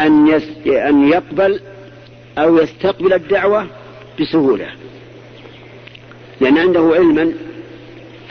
[0.00, 0.66] أن, يس...
[0.66, 1.60] أن يقبل
[2.38, 3.66] أو يستقبل الدعوة
[4.20, 4.66] بسهولة.
[6.40, 7.32] لأن عنده علما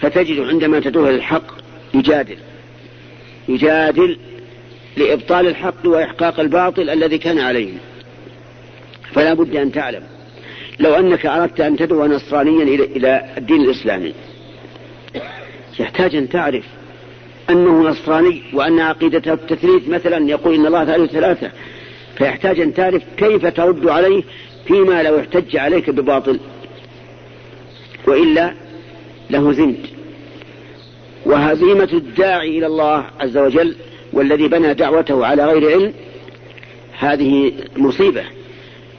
[0.01, 1.43] فتجد عندما تدعو للحق
[1.93, 2.37] يجادل.
[3.47, 4.17] يجادل
[4.97, 7.73] لإبطال الحق وإحقاق الباطل الذي كان عليه.
[9.13, 10.03] فلا بد أن تعلم.
[10.79, 14.13] لو أنك أردت أن تدعو نصرانيا إلى الدين الإسلامي
[15.79, 16.65] يحتاج أن تعرف
[17.49, 21.51] أنه نصراني وأن عقيدته التثليث مثلا يقول إن الله ثالث ثلاثة
[22.17, 24.23] فيحتاج أن تعرف كيف ترد عليه
[24.65, 26.39] فيما لو احتج عليك بباطل.
[28.07, 28.53] وإلا
[29.29, 29.79] لهزمت
[31.25, 33.75] وهزيمة الداعي إلى الله عز وجل
[34.13, 35.93] والذي بنى دعوته على غير علم
[36.99, 38.23] هذه مصيبة.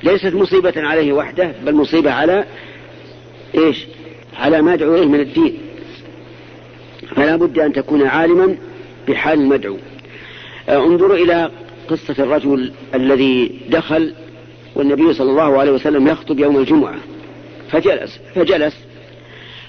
[0.02, 2.44] ليست مصيبة عليه وحده بل مصيبة على
[3.54, 3.86] إيش؟
[4.36, 5.67] على ما يدعو إليه من الدين.
[7.16, 8.56] فلا بد أن تكون عالما
[9.08, 9.76] بحال المدعو.
[10.68, 11.50] آه، انظروا إلى
[11.88, 14.14] قصة الرجل الذي دخل
[14.74, 16.94] والنبي صلى الله عليه وسلم يخطب يوم الجمعة.
[17.70, 18.76] فجلس فجلس.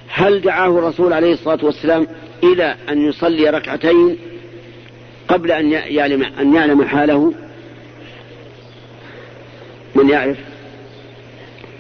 [0.07, 2.07] هل دعاه الرسول عليه الصلاة والسلام
[2.43, 4.17] إلى أن يصلي ركعتين
[5.27, 7.33] قبل أن يعلم أن يعلم حاله؟
[9.95, 10.37] من يعرف؟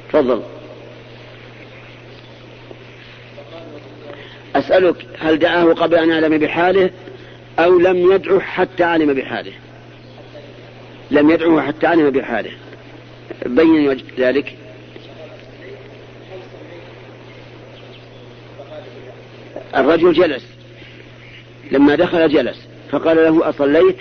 [0.09, 0.41] تفضل.
[4.55, 6.89] أسألك هل دعاه قبل أن يعلم بحاله
[7.59, 9.53] أو لم يدعه حتى علم بحاله؟
[11.11, 12.51] لم يدعه حتى علم بحاله.
[13.45, 14.55] بين ذلك.
[19.75, 20.45] الرجل جلس.
[21.71, 22.67] لما دخل جلس.
[22.91, 23.97] فقال له أصليت؟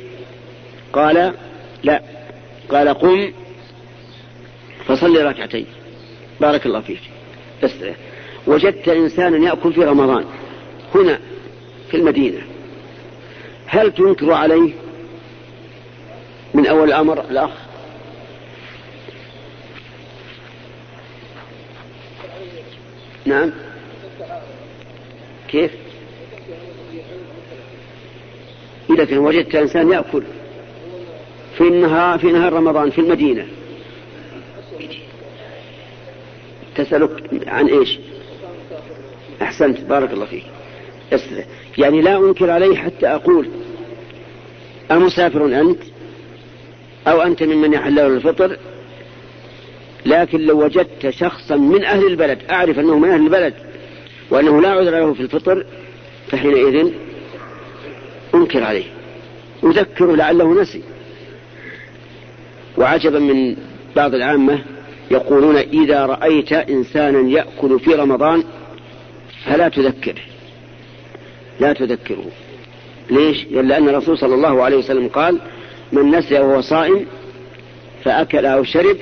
[0.92, 1.34] قال
[1.82, 2.02] لا.
[2.68, 3.32] قال قم.
[4.86, 5.66] فصلي ركعتين.
[6.40, 7.00] بارك الله فيك.
[7.62, 7.70] بس
[8.48, 10.24] وجدت إنسانا يأكل في رمضان
[10.94, 11.18] هنا
[11.90, 12.40] في المدينة.
[13.66, 14.72] هل تنكر عليه
[16.54, 17.50] من أول الأمر الأخ؟
[23.26, 23.52] نعم.
[25.48, 25.70] كيف؟
[28.90, 30.22] إذا كان وجدت إنسان يأكل
[31.56, 33.46] في النهار في نهار رمضان في المدينة.
[36.74, 37.98] تسألك عن إيش؟
[39.42, 40.44] أحسنت بارك الله فيك.
[41.78, 43.48] يعني لا أنكر عليه حتى أقول
[44.90, 45.78] أمسافر أنت
[47.08, 48.56] أو أنت ممن يحل الفطر
[50.06, 53.54] لكن لو وجدت شخصا من أهل البلد أعرف أنه من أهل البلد
[54.30, 55.66] وأنه لا عذر له في الفطر
[56.28, 56.92] فحينئذ
[58.34, 58.84] أنكر عليه.
[59.64, 60.82] أذكره لعله نسي.
[62.78, 63.56] وعجبا من
[63.96, 64.58] بعض العامة
[65.10, 68.44] يقولون إذا رأيت إنسانا يأكل في رمضان
[69.48, 70.22] فلا تذكره
[71.60, 72.24] لا تذكره.
[73.10, 75.38] ليش؟ لأن الرسول صلى الله عليه وسلم قال
[75.92, 77.06] من نسي وهو صائم
[78.04, 78.96] فأكل أو شرب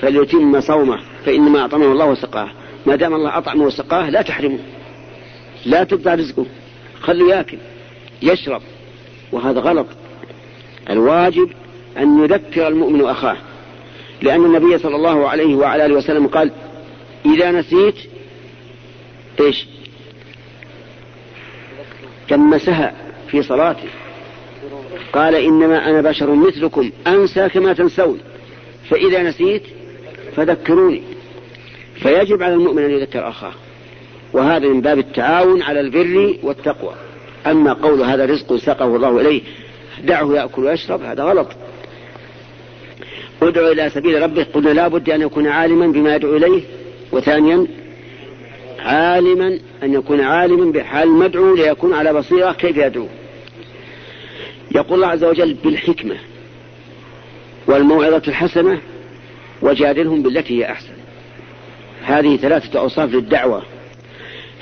[0.00, 2.50] فليتم صومه فإنما أطعمه الله وسقاه.
[2.86, 4.58] ما دام الله أطعمه وسقاه لا تحرمه.
[5.66, 6.46] لا تقطع رزقه.
[7.00, 7.58] خليه ياكل
[8.22, 8.62] يشرب
[9.32, 9.86] وهذا غلط.
[10.90, 11.50] الواجب
[11.98, 13.36] أن يذكر المؤمن أخاه
[14.22, 16.50] لأن النبي صلى الله عليه وعلى آله وسلم قال
[17.26, 17.94] إذا نسيت
[19.40, 19.66] إيش؟
[22.28, 22.94] كمسها
[23.28, 23.88] في صلاته
[25.12, 28.20] قال إنما أنا بشر مثلكم أنسى كما تنسون.
[28.90, 29.62] فإذا نسيت
[30.36, 31.02] فذكروني.
[31.94, 33.52] فيجب على المؤمن أن يذكر أخاه.
[34.32, 36.94] وهذا من باب التعاون على البر والتقوى.
[37.46, 39.42] أما قول هذا رزق سقه الله إليه
[40.04, 41.48] دعه يأكل ويشرب هذا غلط.
[43.42, 46.62] ادعو إلى سبيل ربك قلنا لا بد أن يكون عالما بما يدعو إليه
[47.12, 47.66] وثانيا
[48.82, 53.06] عالما أن يكون عالما بحال المدعو ليكون على بصيرة كيف يدعو.
[54.74, 56.16] يقول الله عز وجل بالحكمة
[57.66, 58.80] والموعظة الحسنة
[59.62, 60.92] وجادلهم بالتي هي أحسن.
[62.02, 63.62] هذه ثلاثة أوصاف للدعوة.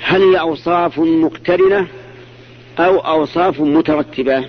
[0.01, 1.87] هل هي أوصاف مقترنة
[2.79, 4.45] أو أوصاف مترتبة؟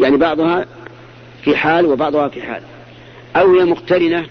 [0.00, 0.66] يعني بعضها
[1.42, 2.62] في حال وبعضها في حال.
[3.36, 4.26] أو هي مقترنة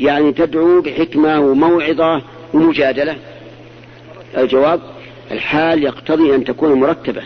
[0.00, 2.22] يعني تدعو بحكمة وموعظة
[2.54, 3.16] ومجادلة.
[4.36, 4.80] الجواب
[5.30, 7.22] الحال يقتضي أن تكون مرتبة.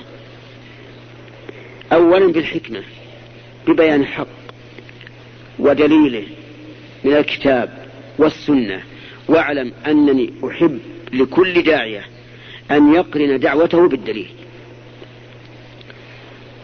[1.93, 2.83] أولا بالحكمة
[3.67, 4.27] ببيان الحق
[5.59, 6.25] ودليله
[7.05, 7.87] من الكتاب
[8.19, 8.83] والسنة.
[9.29, 10.79] واعلم أنني أحب
[11.13, 12.07] لكل داعية
[12.71, 14.31] أن يقرن دعوته بالدليل.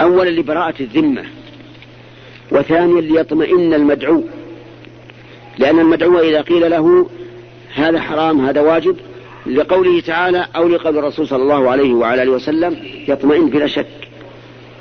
[0.00, 1.24] أولا لبراءة الذمة
[2.50, 4.24] وثانيا ليطمئن المدعو.
[5.58, 7.10] لأن المدعو إذا قيل له
[7.74, 8.96] هذا حرام هذا واجب
[9.46, 12.76] لقوله تعالى أو لقول الرسول صلى الله عليه وعلى آله وسلم
[13.08, 13.86] يطمئن بلا شك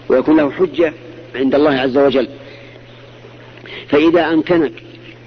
[0.10, 0.94] ويكون له حجة
[1.36, 2.28] عند الله عز وجل.
[3.88, 4.72] فإذا أمكنك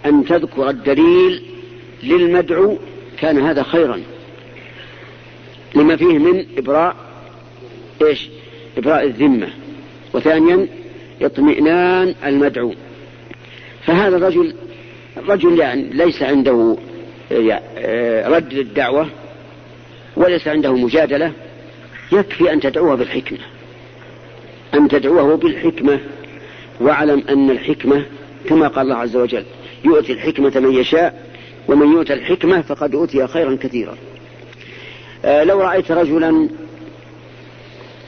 [0.06, 1.42] أن تذكر الدليل
[2.02, 2.78] للمدعو
[3.18, 4.00] كان هذا خيرا.
[5.74, 6.96] لما فيه من إبراء
[8.02, 8.28] إيش؟
[8.78, 9.48] إبراء الذمة.
[10.12, 10.66] وثانيا
[11.22, 12.74] اطمئنان المدعو.
[13.84, 14.54] فهذا الرجل
[15.28, 16.76] رجل يعني ليس عنده
[17.32, 19.08] آه، رد للدعوة.
[20.16, 21.32] وليس عنده مجادلة
[22.12, 23.38] يكفي أن تدعوه بالحكمة.
[24.74, 26.00] أن تدعوه بالحكمة
[26.80, 28.04] واعلم أن الحكمة
[28.48, 29.44] كما قال الله عز وجل
[29.84, 31.26] يؤتي الحكمة من يشاء
[31.68, 33.96] ومن يؤتى الحكمة فقد أوتي خيرا كثيرا.
[35.24, 36.48] آه لو رأيت رجلا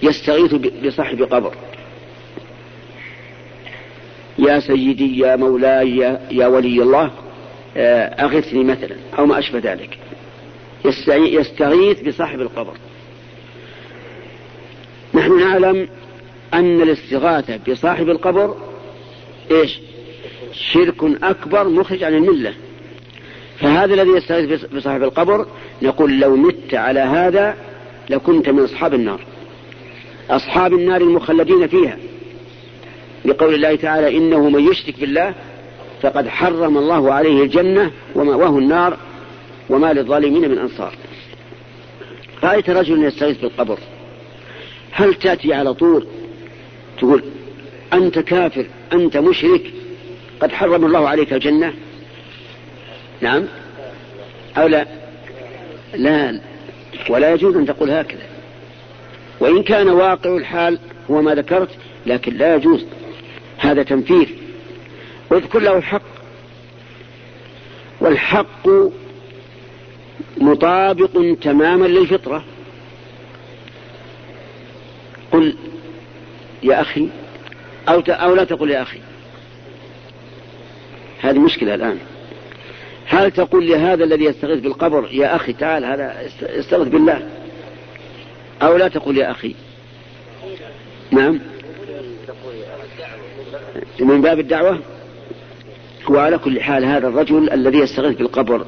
[0.03, 1.55] يستغيث بصاحب قبر
[4.39, 5.97] يا سيدي يا مولاي
[6.31, 7.11] يا, ولي الله
[7.77, 9.99] آه أغثني مثلا أو ما أشبه ذلك.
[10.85, 12.75] يستغيث بصاحب القبر.
[15.15, 15.89] نحن نعلم
[16.55, 18.57] أن الاستغاثة بصاحب القبر
[19.51, 19.81] إيش؟
[20.53, 22.55] شرك أكبر مخرج عن الملة.
[23.59, 25.47] فهذا الذي يستغيث بصاحب القبر
[25.83, 27.57] نقول لو مت على هذا
[28.11, 29.21] لكنت من أصحاب النار.
[30.31, 31.99] أصحاب النار المخلدين فيها.
[33.25, 35.35] لقول الله تعالى إنه من يشرك بالله
[36.03, 38.97] فقد حرم الله عليه الجنة ومأواه النار
[39.71, 40.95] وما للظالمين من أنصار.
[42.45, 43.79] رأيت رجل يستغيث بالقبر.
[44.93, 46.07] هل تأتي على طول؟
[46.99, 47.25] تقول
[47.93, 49.73] أنت كافر أنت مشرك
[50.41, 51.75] قد حرم الله عليك الجنة.
[53.21, 53.45] نعم.
[54.57, 54.87] أو لا؟
[55.95, 56.41] لا
[57.09, 58.27] ولا يجوز أن تقول هكذا.
[59.41, 60.79] وإن كان واقع الحال
[61.11, 61.71] هو ما ذكرت
[62.07, 62.85] لكن لا يجوز.
[63.59, 64.29] هذا تنفير
[65.31, 66.03] واذكر له الحق.
[68.01, 68.69] والحق
[70.37, 72.45] مطابق تماما للفطرة.
[75.33, 75.57] قل
[76.63, 77.09] يا أخي
[77.89, 78.99] أو, أو لا تقل يا أخي.
[81.21, 81.99] هذه مشكلة الآن.
[83.07, 87.29] هل تقول لهذا الذي يستغيث بالقبر يا أخي تعال هذا يستغيث بالله.
[88.63, 89.55] أو لا تقول يا أخي.
[91.11, 91.41] نعم.
[94.01, 94.79] من باب الدعوة
[96.09, 98.67] وعلى كل حال هذا الرجل الذي يستغيث بالقبر.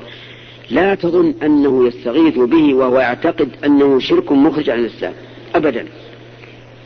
[0.71, 5.15] لا تظن أنه يستغيث به وهو يعتقد أنه شرك مخرج عن الإسلام.
[5.55, 5.87] أبدا.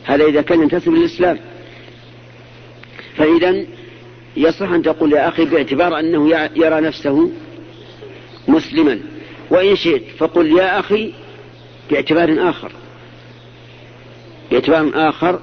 [0.03, 1.39] هذا إذا كان ينتسب للإسلام.
[3.15, 3.65] فإذا
[4.37, 7.31] يصح أن تقول يا أخي باعتبار أنه يرى نفسه
[8.47, 8.99] مسلما.
[9.49, 11.13] وإن شئت فقل يا أخي
[11.91, 12.71] باعتبار آخر.
[14.51, 15.39] باعتبار آخر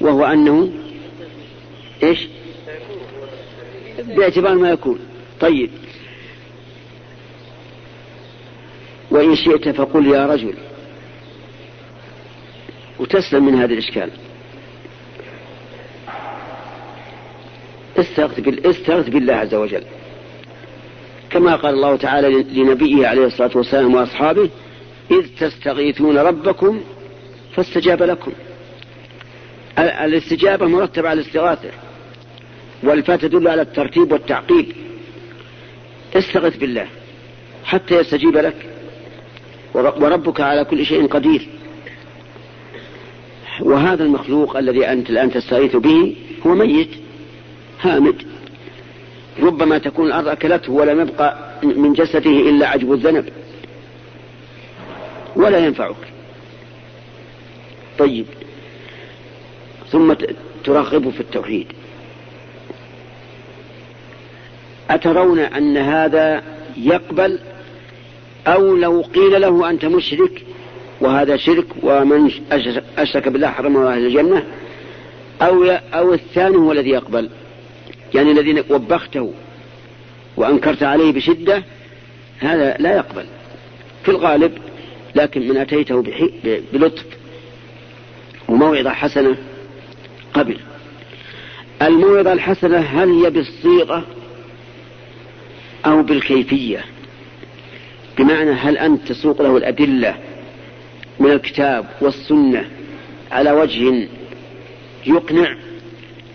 [0.00, 0.72] وهو أنه
[2.02, 2.28] إيش؟
[4.16, 4.98] باعتبار ما يكون.
[5.40, 5.70] طيب.
[9.22, 10.54] وإن شئت فقل يا رجل.
[12.98, 14.10] وتسلم من هذا الإشكال.
[17.98, 19.84] استغث بالله عز وجل.
[21.30, 24.50] كما قال الله تعالى لنبيه عليه الصلاة والسلام وأصحابه
[25.10, 26.80] إذ تستغيثون ربكم
[27.56, 28.32] فاستجاب لكم.
[29.78, 31.70] الاستجابة مرتبة على الاستغاثة
[32.82, 34.72] والفاء تدل على الترتيب والتعقيب.
[36.14, 36.86] استغث بالله
[37.64, 38.71] حتى يستجيب لك.
[39.74, 41.48] وربك على كل شيء قدير.
[43.60, 46.90] وهذا المخلوق الذي أنت الآن تستغيث به هو ميت
[47.80, 48.22] هامد.
[49.40, 53.28] ربما تكون الأرض أكلته ولم يبقى من جسده إلا عجب الذنب.
[55.36, 55.96] ولا ينفعك.
[57.98, 58.26] طيب.
[59.90, 60.14] ثم
[60.64, 61.66] ترغب في التوحيد.
[64.90, 66.42] أترون أن هذا
[66.76, 67.38] يقبل
[68.46, 70.44] أو لو قيل له أنت مشرك
[71.00, 72.30] وهذا شرك ومن
[72.98, 74.44] أشرك بالله حرم الله الجنة
[75.42, 77.30] أو أو الثاني هو الذي يقبل.
[78.14, 79.32] يعني الذي وبخته
[80.36, 81.62] وأنكرت عليه بشدة
[82.38, 83.24] هذا لا يقبل.
[84.04, 84.58] في الغالب
[85.14, 86.04] لكن من أتيته
[86.72, 87.04] بلطف
[88.48, 89.36] وموعظة حسنة
[90.34, 90.56] قبل.
[91.82, 94.04] الموعظة الحسنة هل هي بالصيغة
[95.86, 96.84] أو بالكيفية؟
[98.18, 100.14] بمعنى هل أنت تسوق له الأدلة
[101.20, 102.64] من الكتاب والسنة
[103.32, 104.08] على وجه
[105.06, 105.56] يقنع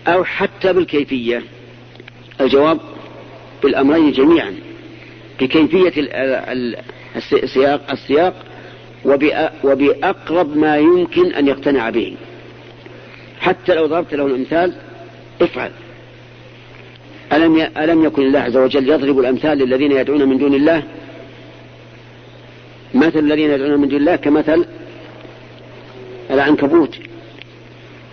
[0.06, 1.42] أو حتى بالكيفية؟
[2.40, 2.80] الجواب
[3.62, 4.54] بالأمرين جميعا
[5.40, 5.92] بكيفية
[7.16, 8.34] السياق, السياق
[9.64, 12.16] وبأقرب ما يمكن أن يقتنع به.
[13.40, 14.74] حتى لو ضربت له الأمثال
[15.42, 15.70] افعل.
[17.32, 20.82] ألم ألم يكن الله عز وجل يضرب الأمثال للذين يدعون من دون الله؟
[22.94, 24.66] مثل الذين يدعون من دون الله كمثل
[26.30, 26.96] العنكبوت.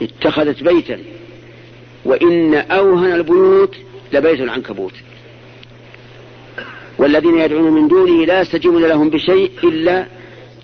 [0.01, 0.99] اتخذت بيتا.
[2.05, 3.76] وإن أوهن البيوت
[4.13, 4.93] لبيت العنكبوت.
[6.97, 10.05] والذين يدعون من دونه لا يستجيبون لهم بشيء إلا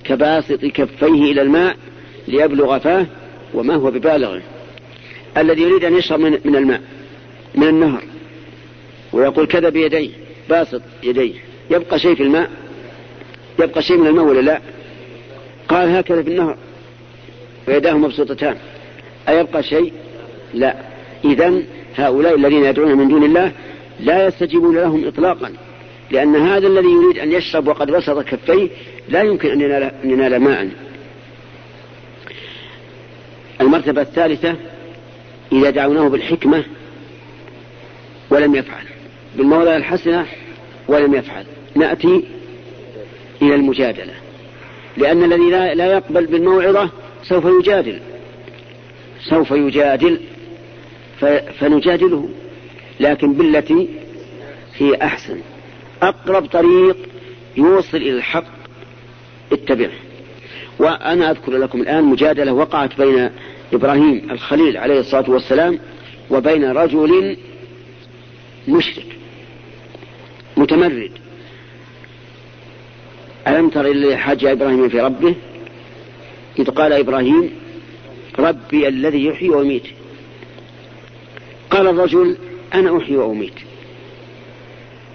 [0.04, 1.76] كباسط كفيه إلى الماء
[2.28, 3.06] ليبلغ فاه
[3.54, 4.42] وما هو ببالغه.
[5.38, 6.82] الذي يريد أن يشرب من, من الماء
[7.56, 8.04] من النهر.
[9.14, 10.10] ويقول كذا بيديه
[10.50, 11.34] باسط يديه.
[11.72, 12.50] يبقى شيء في الماء
[13.60, 14.62] يبقى شيء من الماء ولا لا؟
[15.68, 16.58] قال هكذا في النهر
[17.68, 18.58] ويداه مبسوطتان.
[19.30, 19.94] أيبقى شيء؟
[20.54, 20.76] لا.
[21.26, 21.54] إذا
[21.96, 23.52] هؤلاء الذين يدعون من دون الله
[24.00, 25.54] لا يستجيبون لهم إطلاقا
[26.12, 28.70] لأن هذا الذي يريد أن يشرب وقد بسط كفيه
[29.10, 30.70] لا يمكن أن ينال, أن ينال ماء.
[33.62, 34.56] المرتبة الثالثة
[35.52, 36.64] إذا دعوناه بالحكمة
[38.30, 38.84] ولم يفعل.
[39.36, 40.26] بالموضع الحسنة
[40.88, 41.46] ولم يفعل.
[41.76, 42.24] نأتي
[43.42, 44.14] إلى المجادلة.
[44.98, 46.90] لأن الذي لا يقبل بالموعظة
[47.24, 48.00] سوف يجادل.
[49.30, 50.20] سوف يجادل
[51.60, 52.30] فنجادله.
[53.00, 53.90] لكن بالتي
[54.78, 55.42] هي أحسن.
[56.02, 56.98] أقرب طريق
[57.58, 58.46] يوصل إلى الحق
[59.52, 59.92] اتبعه.
[60.80, 63.30] وأنا أذكر لكم الآن مجادلة وقعت بين
[63.74, 65.80] إبراهيم الخليل عليه الصلاة والسلام
[66.30, 67.38] وبين رجل
[68.68, 69.06] مشرك
[70.58, 71.12] متمرد.
[73.48, 75.36] ألم تر إلى حاج إبراهيم في ربه؟
[76.60, 77.52] إذ قال إبراهيم
[78.40, 79.84] ربي الذي يحيي ويميت.
[81.70, 82.38] قال الرجل
[82.74, 83.54] أنا أحيي وأميت.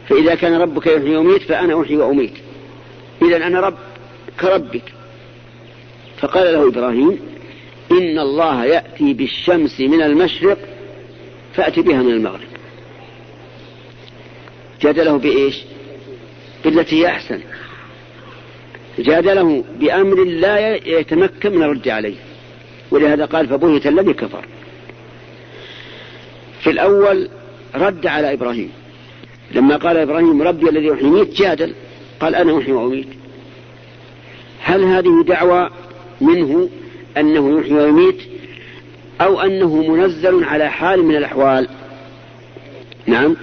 [0.09, 2.33] فإذا كان ربك يحيي ويميت فأنا أحيي وأميت.
[3.22, 3.79] إذا أنا رب
[4.41, 4.93] كربك.
[6.18, 7.18] فقال له إبراهيم
[7.91, 10.59] إن الله يأتي بالشمس من المشرق
[11.55, 12.49] فأتي بها من المغرب.
[14.81, 15.57] جادله بإيش؟
[16.64, 17.41] بالتي أحسن.
[18.99, 22.14] جادله بأمر لا يتمكن من الرد عليه.
[22.90, 24.44] ولهذا قال فبهت الذي كفر.
[26.61, 27.28] في الأول
[27.74, 28.70] رد على إبراهيم.
[29.53, 31.74] لما قال إبراهيم ربي الذي يحيي ويميت جادل
[32.20, 33.07] قال أنا أحيي وأميت.
[34.61, 35.70] هل هذه دعوة
[36.20, 36.68] منه
[37.16, 38.18] أنه يحيي ويميت
[39.20, 41.68] أو أنه منزل على حال من الأحوال؟
[43.07, 43.36] نعم.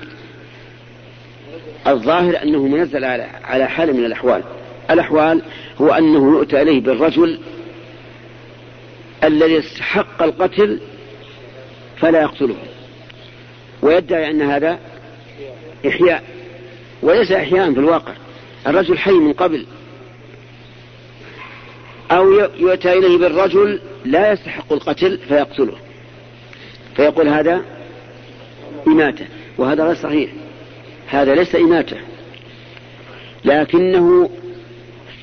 [1.87, 3.03] الظاهر أنه منزل
[3.43, 4.43] على حال من الأحوال.
[4.93, 5.41] الأحوال
[5.81, 7.39] هو أنه يؤتى إليه بالرجل
[9.23, 10.79] الذي استحق القتل
[11.97, 12.55] فلا يقتله.
[13.81, 14.79] ويدعي أن هذا
[15.87, 16.23] إحياء
[17.01, 18.13] وليس إحياء في الواقع.
[18.67, 19.65] الرجل حي من قبل.
[22.11, 25.75] أو يؤتى إليه بالرجل لا يستحق القتل فيقتله.
[26.95, 27.61] فيقول هذا
[28.87, 29.25] إماتة
[29.57, 30.31] وهذا غير صحيح.
[31.07, 31.97] هذا ليس إماتة.
[33.45, 34.29] لكنه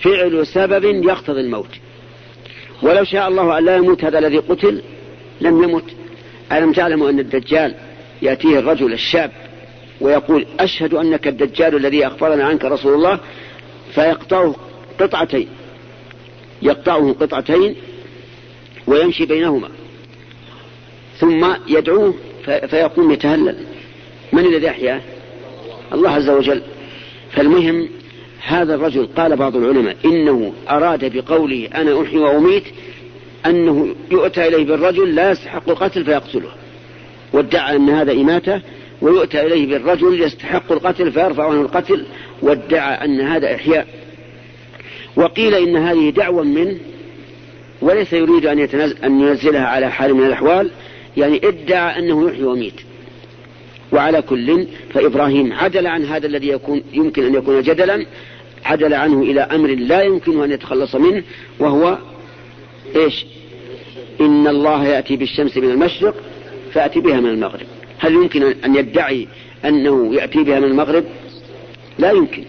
[0.03, 1.71] فعل سبب يقتضي الموت.
[2.83, 4.83] ولو شاء الله أن لا يموت هذا الذي قتل
[5.41, 5.85] لم يمت.
[6.53, 7.75] ألم تعلموا أن الدجال
[8.23, 9.31] يأتيه الرجل الشاب
[10.01, 13.21] ويقول أشهد أنك الدجال الذي أخبرنا عنك رسول الله
[13.95, 14.57] فيقطعه
[15.01, 15.49] قطعتين.
[16.63, 17.77] يقطعه قطعتين
[18.87, 19.69] ويمشي بينهما.
[21.19, 23.57] ثم يدعوه فيقوم يتهلل.
[24.33, 25.01] من الذي أحياه؟
[25.93, 26.63] الله عز وجل.
[27.33, 27.89] فالمهم
[28.47, 32.65] هذا الرجل قال بعض العلماء إنه أراد بقوله أنا أحيي وأميت
[33.47, 36.51] أنه يؤتى إليه بالرجل لا يستحق القتل فيقتله
[37.33, 38.61] وادعى أن هذا إماتة
[39.03, 42.07] ويؤتى إليه بالرجل يستحق القتل فيرفع عنه القتل
[42.43, 43.87] وادعى أن هذا إحياء.
[45.17, 46.79] وقيل إن هذه دعوة منه
[47.83, 48.59] وليس يريد أن,
[49.05, 50.71] أن ينزلها على حال من الأحوال
[51.17, 52.81] يعني ادعى أنه يحيي ويميت.
[53.93, 58.07] وعلى كل فإبراهيم عدل عن هذا الذي يكون يمكن أن يكون جدلا
[58.65, 61.23] عدل عنه إلى أمر لا يمكن أن يتخلص منه
[61.59, 61.99] وهو
[62.97, 63.27] إيش؟
[64.21, 66.15] إن الله يأتي بالشمس من المشرق
[66.73, 67.67] فأتي بها من المغرب.
[67.99, 69.29] هل يمكن أن يدعي
[69.65, 71.05] أنه يأتي بها من المغرب؟
[71.99, 72.45] لا يمكن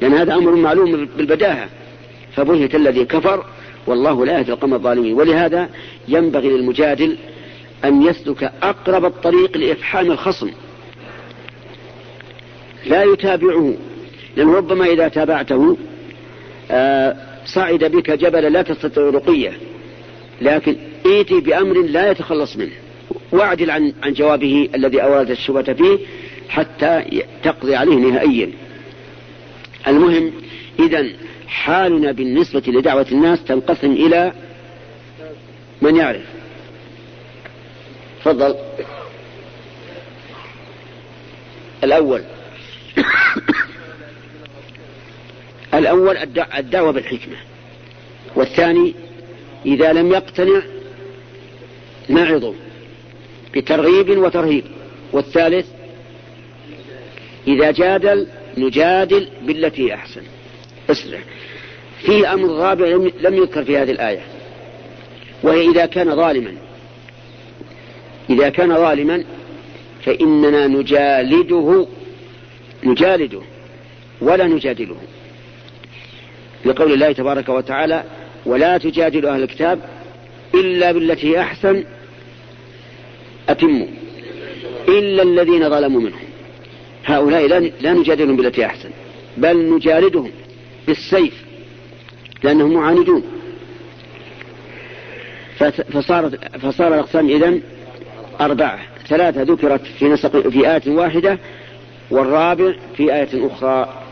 [0.00, 1.68] لأن هذا أمر معلوم بالبداهة.
[2.34, 3.44] فبهت الذي كفر
[3.86, 5.14] والله لا يهدي القوم الظالمين.
[5.14, 5.68] ولهذا
[6.08, 7.16] ينبغي للمجادل
[7.84, 10.50] أن يسلك أقرب الطريق لإفحام الخصم.
[12.86, 13.74] لا يتابعه
[14.36, 15.76] لأنه ربما إذا تابعته
[16.70, 17.16] آه
[17.46, 19.52] صعد بك جبلا لا تستطيع رقية.
[20.42, 20.76] لكن
[21.06, 22.72] ائتي بأمر لا يتخلص منه.
[23.32, 25.98] واعدل عن, عن جوابه الذي أورد الشبهة فيه
[26.48, 28.50] حتى تقضي عليه نهائيا.
[29.88, 30.32] المهم
[30.78, 31.06] إذا
[31.46, 34.32] حالنا بالنسبة لدعوة الناس تنقسم إلى
[35.82, 36.24] من يعرف.
[38.20, 38.54] تفضل.
[41.84, 42.22] الأول.
[45.74, 46.16] الأول
[46.58, 47.36] الدعوة بالحكمة
[48.34, 48.94] والثاني
[49.66, 50.62] إذا لم يقتنع
[52.08, 52.54] نعظه
[53.54, 54.64] بترغيب وترهيب
[55.12, 55.66] والثالث
[57.48, 58.26] إذا جادل
[58.58, 60.22] نجادل بالتي أحسن.
[60.90, 61.18] اسرع.
[62.02, 62.86] في أمر رابع
[63.20, 64.20] لم يذكر في هذه الآية
[65.42, 66.54] وهي إذا كان ظالما.
[68.30, 69.24] إذا كان ظالما
[70.04, 71.86] فإننا نجالده
[72.84, 73.40] نجالده
[74.20, 74.96] ولا نجادله.
[76.64, 78.04] لقول الله تبارك وتعالى
[78.46, 79.80] ولا تجادل أهل الكتاب
[80.54, 81.84] إلا بالتي أحسن
[83.48, 83.86] أتموا.
[84.88, 86.26] إلا الذين ظلموا منهم.
[87.04, 87.46] هؤلاء
[87.80, 88.90] لا نجادلهم بالتي أحسن
[89.36, 90.30] بل نجالدهم
[90.86, 91.44] بالسيف
[92.42, 93.22] لأنهم معاندون.
[95.92, 97.62] فصارت فصار الأقسام إذن
[98.40, 98.78] أربعة.
[99.08, 101.38] ثلاثة ذكرت في نسق في آية واحدة
[102.10, 104.02] والرابع في آية أخرى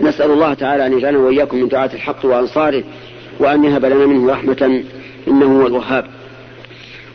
[0.00, 2.84] نسأل الله تعالى أن يجعلنا وإياكم من دعاة الحق وأنصاره
[3.38, 4.84] وأن يهب لنا منه رحمة
[5.28, 6.06] إنه هو الوهاب.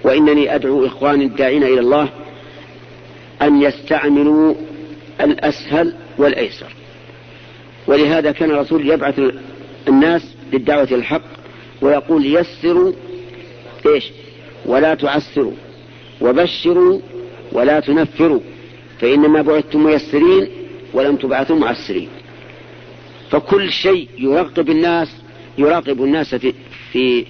[0.03, 2.09] وإنني أدعو إخواني الداعين إلى الله
[3.41, 4.55] أن يستعملوا
[5.21, 6.73] الأسهل والأيسر.
[7.87, 9.19] ولهذا كان الرسول يبعث
[9.87, 10.21] الناس
[10.53, 11.21] للدعوة إلى الحق
[11.81, 12.93] ويقول يسروا
[13.85, 14.11] إيش؟
[14.65, 15.53] ولا تعسروا
[16.21, 16.99] وبشروا
[17.51, 18.39] ولا تنفروا.
[19.03, 20.47] فإنما بعثتم ميسرين
[20.93, 22.09] ولم تبعثوا معسرين.
[23.31, 25.15] فكل شيء يرغب الناس
[25.57, 26.53] يراقب الناس في
[26.91, 27.25] في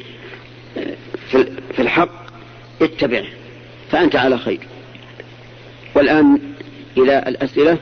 [1.74, 2.26] في الحق
[2.82, 3.26] اتبعه
[3.90, 4.60] فأنت على خير.
[5.96, 6.40] والآن
[6.98, 7.78] إلى الأسئلة.